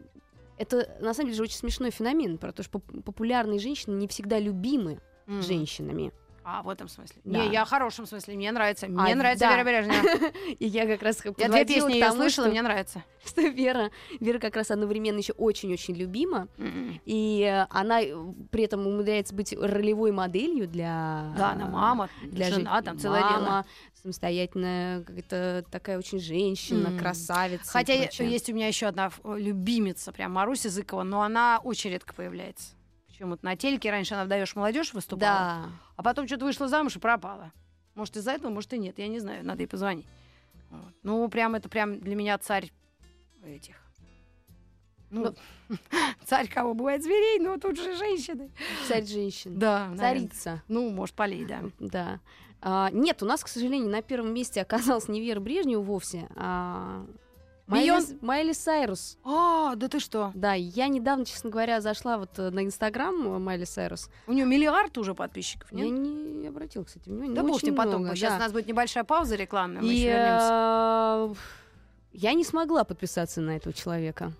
[0.60, 4.08] Это, на самом деле, же очень смешной феномен, про то, что поп- популярные женщины не
[4.08, 5.42] всегда любимы М.
[5.42, 6.12] женщинами.
[6.50, 7.22] А, в этом смысле.
[7.26, 7.40] Да.
[7.40, 8.88] Не, я в хорошем смысле, мне нравится.
[8.88, 9.52] Мне А, нравится да.
[9.52, 10.32] Вера Брежнева.
[10.60, 13.04] И я как раз Я две песни ее слышала, что, мне нравится.
[13.26, 17.02] что Вера, Вера как раз одновременно еще очень-очень любима, М.
[17.04, 18.16] и э, она э,
[18.50, 21.34] при этом умудряется быть ролевой моделью для...
[21.38, 23.32] Да, она мама, для жена, жен- там целое дело.
[23.42, 23.66] мама,
[24.02, 27.70] самостоятельная, какая-то такая очень женщина, красавица.
[27.70, 32.14] Хотя есть у меня еще одна э, любимица, прям Маруся Зыкова, но она очень редко
[32.14, 32.77] появляется.
[33.18, 35.70] Причем вот на телеке раньше она вдаешь молодежь выступала, Да.
[35.96, 37.52] а потом что-то вышла замуж и пропала.
[37.96, 39.00] Может, из-за этого, может, и нет.
[39.00, 40.06] Я не знаю, надо ей позвонить.
[40.70, 40.94] Вот.
[41.02, 42.72] Ну, прям это прям для меня царь
[43.44, 43.76] этих.
[45.10, 45.34] Ну,
[46.26, 48.52] царь кого бывает зверей, но тут же женщины.
[48.88, 49.58] Царь женщин.
[49.58, 49.98] Да, наверное.
[50.28, 50.64] Царица.
[50.68, 51.64] Ну, может, полей, да.
[51.80, 52.20] Да.
[52.62, 57.04] А, нет, у нас, к сожалению, на первом месте оказалась не Вера Брежнева вовсе, а
[57.68, 59.18] Майли, Майли Сайрус.
[59.24, 60.32] А, да ты что?
[60.34, 64.10] Да, я недавно, честно говоря, зашла вот э, на Инстаграм э, Майли Сайрус.
[64.26, 66.00] У нее миллиард уже подписчиков, Я нет?
[66.00, 67.36] не обратила, кстати, внимания.
[67.36, 68.02] Да ну, бог с очень ним потом.
[68.02, 68.38] много, Сейчас да.
[68.38, 70.50] у нас будет небольшая пауза рекламная, мы И, еще вернемся.
[70.52, 71.36] э,
[72.14, 74.32] я не смогла подписаться на этого человека.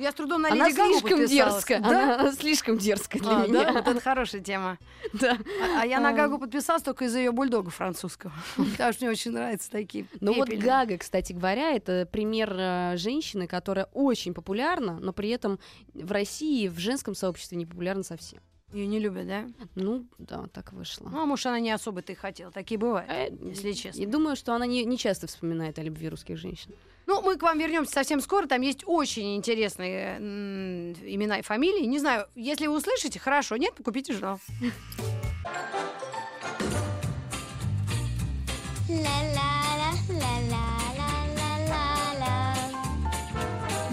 [0.00, 1.80] Я с трудом на она Леди Гагу слишком дерзкая.
[1.80, 2.20] Да?
[2.20, 3.64] Она слишком дерзкая для А, меня.
[3.64, 3.72] да?
[3.72, 4.78] Вот это хорошая тема.
[5.12, 5.36] Да.
[5.76, 6.12] А, а я на А.
[6.12, 8.32] Гагу подписалась только из-за ее бульдога французского.
[8.56, 10.48] Потому что мне очень нравятся такие Ну вот.
[10.48, 15.58] Гага, кстати говоря, это пример э, женщины, которая очень популярна, но при этом
[15.92, 18.40] в России в женском сообществе не популярна совсем.
[18.72, 19.46] Ее не любят, да?
[19.74, 21.08] Ну, да, так вышло.
[21.08, 22.52] Ну, а может, она не особо-то и хотела.
[22.52, 24.00] Такие бывают, Э, если честно.
[24.00, 26.72] И думаю, что она не, не часто вспоминает о любви русских женщин.
[27.10, 28.46] Ну, мы к вам вернемся совсем скоро.
[28.46, 31.84] Там есть очень интересные м, имена и фамилии.
[31.84, 33.56] Не знаю, если вы услышите, хорошо.
[33.56, 34.38] Нет, купите журнал.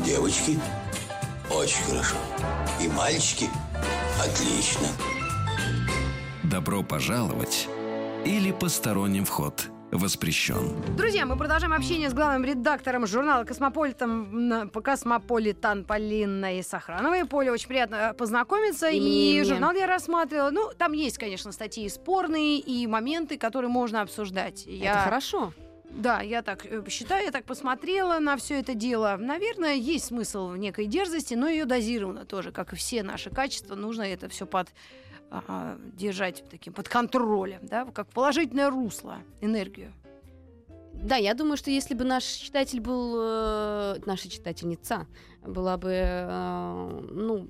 [0.05, 0.59] Девочки,
[1.49, 2.17] очень хорошо.
[2.79, 3.49] И мальчики,
[4.21, 4.89] отлично.
[6.43, 7.67] Добро пожаловать
[8.25, 10.75] или посторонним вход воспрещен.
[10.97, 17.25] Друзья, мы продолжаем общение с главным редактором журнала «Космополитом» по «Космополитан» Полиной Сохрановой.
[17.25, 18.89] Поля, очень приятно э, познакомиться.
[18.89, 20.49] И И, журнал я рассматривала.
[20.49, 24.65] Ну, там есть, конечно, статьи спорные и моменты, которые можно обсуждать.
[24.65, 24.91] Я...
[24.91, 25.53] Это хорошо.
[25.89, 29.17] Да, я так э, считаю, я так посмотрела на все это дело.
[29.17, 33.75] Наверное, есть смысл в некой дерзости, но ее дозированно тоже, как и все наши качества,
[33.75, 34.67] нужно это все под
[35.29, 39.93] а, держать таким под контролем, да, как положительное русло, энергию.
[40.93, 45.05] Да, я думаю, что если бы наш читатель был, э, наша читательница
[45.45, 47.47] была бы, э, ну,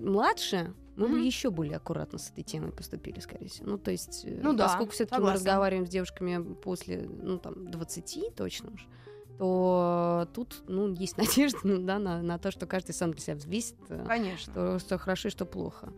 [0.00, 1.22] младше, мы бы Мгм.
[1.24, 3.70] еще более аккуратно с этой темой поступили, скорее всего.
[3.70, 7.68] Ну, то есть, э, Ну да, поскольку все-таки мы разговариваем с девушками после, ну, там,
[7.68, 8.86] 20 точно уж,
[9.38, 11.16] то тут, ну, есть
[11.48, 14.52] надежда, ну, да, на, на то, что каждый сам для себя взвесит, э, Конечно.
[14.52, 15.92] что, что хорошо и что плохо.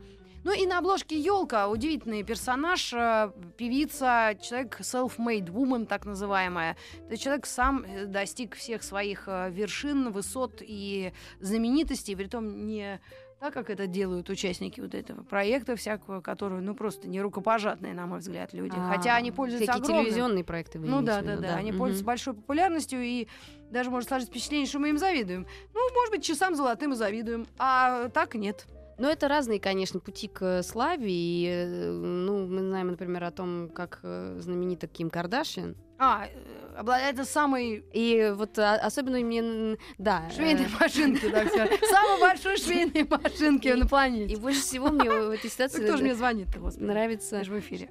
[0.46, 6.76] Ну и на обложке елка удивительный персонаж, э, певица, человек self-made woman, так называемая.
[7.08, 13.00] Это человек сам э, достиг всех своих э, вершин, высот и знаменитостей, притом не
[13.40, 18.06] так, как это делают участники вот этого проекта всякого, который, ну, просто не рукопожатные, на
[18.06, 18.76] мой взгляд, люди.
[18.88, 20.04] Хотя они А, пользуются Всякие огромным...
[20.04, 21.78] телевизионные проекты вы Ну да, да, виду, да, Они Мгм.
[21.80, 23.26] пользуются большой популярностью, и
[23.72, 25.44] даже может сложиться впечатление, что мы им завидуем.
[25.74, 28.64] Ну, может быть, часам золотым и завидуем, а так нет.
[28.98, 31.06] Ну, это разные, конечно, пути к славе.
[31.10, 35.76] И, э, ну, мы знаем, например, о том, как э, знаменита Ким Кардашьян.
[35.98, 40.28] А, э, обладает самой И вот а, особенно мне, да.
[40.34, 41.80] швейной машинки, так сказать.
[41.88, 44.36] Самой большой швейной машинки на И планете.
[44.36, 46.46] больше всего мне в этой ситуации Кто же мне господи?
[46.82, 47.88] нравится, в эфире.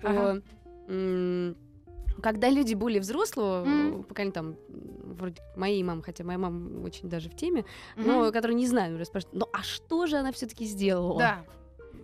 [2.21, 7.29] Когда люди более взрослого, э, поколения там, вроде моей мамы, хотя моя мама очень даже
[7.29, 8.07] в теме, Мгм.
[8.07, 11.19] но которые не знаю, спрашивают, ну а что же она все-таки сделала?
[11.19, 11.45] Да.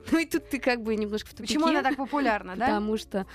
[0.11, 1.53] Ну и тут ты как бы немножко в тупике.
[1.53, 2.65] Почему она так популярна, да?
[2.67, 3.27] Потому что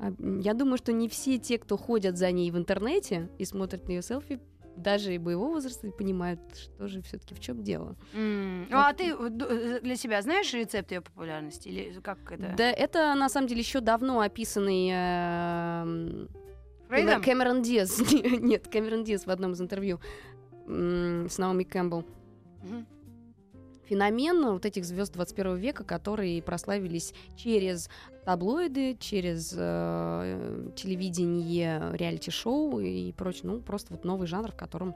[0.00, 3.86] а, я думаю, что не все те, кто ходят за ней в интернете и смотрят
[3.88, 4.40] на ее селфи,
[4.76, 7.96] даже и боевого возраста, понимают, что же все-таки в чем дело.
[8.12, 8.66] М.
[8.68, 11.68] Ну, а ты э, э, для себя знаешь рецепт ее популярности?
[11.68, 12.54] Или как это?
[12.56, 16.28] Да, это на самом деле еще давно описанный эм,
[16.88, 17.22] Фрейдом?
[17.22, 18.00] Кэмерон Диас.
[18.12, 20.00] Нет, Кэмерон Диас в одном из интервью
[20.66, 22.04] с Наоми Кэмпбелл.
[22.62, 22.86] Мгм.
[23.88, 27.88] Феномен вот этих звезд 21 века, которые прославились через
[28.24, 33.42] таблоиды, через э, телевидение, реалити-шоу и прочее.
[33.44, 34.94] Ну, просто вот новый жанр, в котором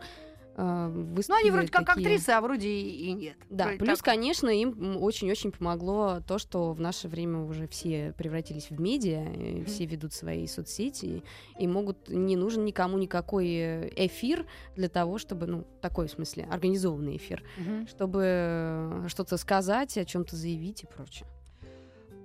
[0.58, 3.36] э, Ну, выступили они вроде как такие- актрисы, а вроде и и нет.
[3.48, 4.04] Да, Вроде плюс, так.
[4.06, 9.86] конечно, им очень-очень помогло то, что в наше время уже все превратились в медиа, все
[9.86, 11.22] ведут свои соцсети
[11.58, 16.46] и могут, не нужен никому никакой э, эфир для того, чтобы, ну, такой в смысле,
[16.50, 17.42] организованный эфир,
[17.88, 21.26] чтобы э, что-то сказать, о чем-то заявить и прочее.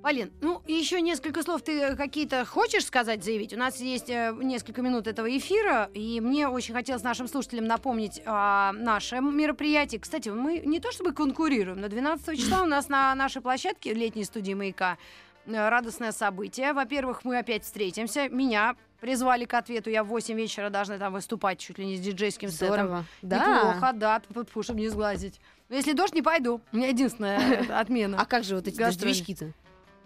[0.04, 3.54] Полин, ну еще несколько слов ты э, какие-то хочешь сказать, заявить?
[3.54, 8.22] У нас есть э, несколько минут этого эфира, и мне очень хотелось нашим слушателям напомнить
[8.26, 9.96] о нашем мероприятии.
[9.96, 14.26] Кстати, мы не то чтобы конкурируем, но 12 числа у нас на нашей площадке летней
[14.26, 14.98] студии «Маяка»
[15.46, 16.74] э, радостное событие.
[16.74, 18.28] Во-первых, мы опять встретимся.
[18.28, 19.90] Меня призвали к ответу.
[19.90, 22.68] Я в 8 вечера должна там выступать чуть ли не с диджейским сетом.
[22.68, 23.06] Здорово.
[23.22, 23.56] Да.
[23.56, 24.22] Неплохо, да,
[24.64, 25.40] чтобы не сглазить.
[25.70, 26.60] Но если дождь, не пойду.
[26.74, 28.18] У меня единственная отмена.
[28.20, 29.54] А как же вот эти дождевички-то?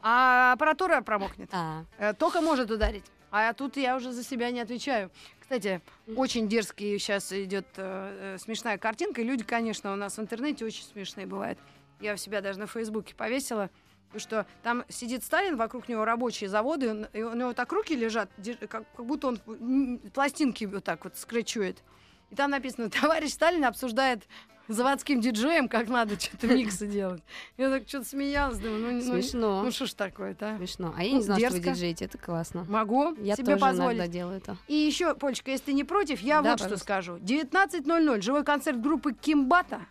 [0.01, 1.49] А аппаратура промокнет.
[1.51, 3.05] А, Э, Только может ударить.
[3.31, 5.11] А тут я уже за себя не отвечаю.
[5.39, 5.81] Кстати,
[6.15, 9.21] очень дерзкий сейчас идет э, э, смешная картинка.
[9.21, 11.59] И люди, конечно, у нас в интернете очень смешные бывают.
[11.99, 13.69] Я у себя даже на Фейсбуке повесила.
[14.15, 18.29] Что там сидит Сталин, вокруг него рабочие заводы, и у него так руки лежат,
[18.69, 21.83] как, как будто он пластинки вот так вот скречует.
[22.29, 24.23] И там написано, товарищ Сталин обсуждает
[24.73, 27.21] заводским диджеем, как надо что-то миксы делать.
[27.57, 29.63] Я так что-то смеялась, думаю, ну, ну, смешно.
[29.63, 30.57] ну что ж такое-то, а?
[30.57, 30.93] Смешно.
[30.97, 32.05] А я Ну, не знала, что вы диджеете.
[32.05, 32.65] Это классно.
[32.69, 33.97] Могу Я себе тоже позволить.
[33.97, 34.57] иногда делаю это.
[34.67, 36.83] И еще, Полечка, если ты не против, я Да, вот что пожалуйста.
[36.85, 37.15] скажу.
[37.17, 39.81] 19.00 живой концерт группы Кимбата.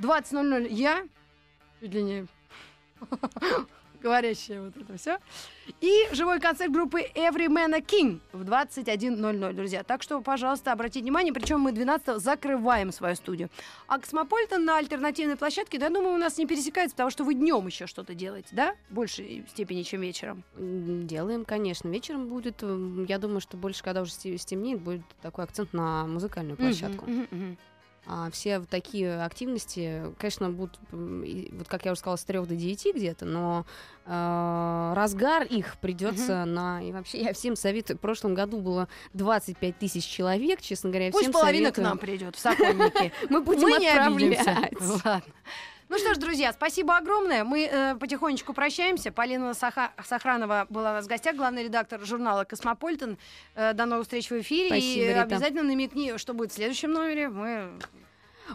[0.00, 1.04] 20.00 я,
[1.80, 2.26] чуть ли
[4.04, 5.18] не говорящая вот это все.
[5.80, 9.82] И живой концерт группы Every Man a King в 21.00, друзья.
[9.82, 13.48] Так что, пожалуйста, обратите внимание, причем мы 12 закрываем свою студию.
[13.86, 17.66] А Космополитен на альтернативной площадке, да, думаю, у нас не пересекается, потому что вы днем
[17.66, 18.74] еще что-то делаете, да?
[18.90, 20.42] В большей степени, чем вечером.
[20.56, 21.88] Делаем, конечно.
[21.88, 22.62] Вечером будет,
[23.08, 27.06] я думаю, что больше, когда уже сте- стемнеет, будет такой акцент на музыкальную площадку.
[27.06, 27.58] Мгм, мгм, мгм.
[28.06, 32.54] А все вот такие активности, конечно, будут, вот как я уже сказала, с 3 до
[32.54, 33.64] 9 где-то, но
[34.04, 36.82] э, разгар их придется на...
[36.82, 37.96] И вообще я всем советую.
[37.96, 41.10] В прошлом году было 25 тысяч человек, честно говоря.
[41.12, 41.88] Пусть всем половина к советую.
[41.88, 43.12] нам придет в Сокольники.
[43.30, 44.76] Мы будем отправлять.
[45.04, 45.22] Ладно.
[45.88, 47.44] Ну что ж, друзья, спасибо огромное.
[47.44, 49.12] Мы э, потихонечку прощаемся.
[49.12, 53.18] Полина Саха- Сохранова была у нас в гостях, главный редактор журнала «Космополитен».
[53.54, 54.68] Э, до новых встреч в эфире.
[54.68, 55.22] Спасибо, и Рита.
[55.22, 57.28] обязательно намекни, что будет в следующем номере.
[57.28, 57.70] Мы...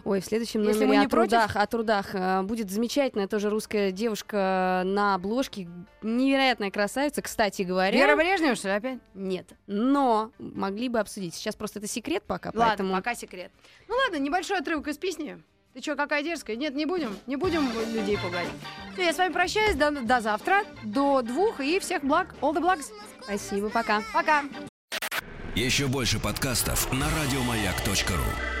[0.04, 1.30] Ой, в следующем Если номере вы не о против?
[1.30, 5.68] трудах, о трудах э, будет замечательная тоже русская девушка на обложке,
[6.02, 7.96] невероятная красавица, кстати говоря.
[7.96, 8.98] Вера Брежнева, что ли, опять?
[9.14, 11.34] Нет, но могли бы обсудить.
[11.34, 13.52] Сейчас просто это секрет пока, Ладно, поэтому пока секрет.
[13.88, 15.40] Ну ладно, небольшой отрывок из песни.
[15.72, 16.56] Ты что, какая дерзкая?
[16.56, 17.16] Нет, не будем.
[17.26, 18.48] Не будем людей пугать.
[18.92, 19.76] Всё, я с вами прощаюсь.
[19.76, 20.64] До, до завтра.
[20.82, 21.60] До двух.
[21.60, 22.34] И всех благ.
[22.40, 22.86] All the blacks.
[23.22, 24.02] спасибо, пока.
[24.12, 24.44] Пока.
[25.54, 28.59] Еще больше подкастов на радиомаяк.ру.